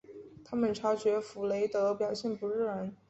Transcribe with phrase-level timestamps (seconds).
[0.43, 2.91] 他们察觉弗雷德表现不自然。